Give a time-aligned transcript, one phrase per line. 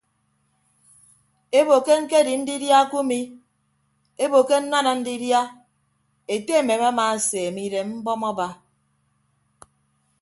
[1.59, 3.19] Ebo ke ñkedi ndidia kumi
[4.23, 5.41] ebo ke nnana ndidia
[6.33, 8.47] ete emem amaaseeme idem mbọm aba.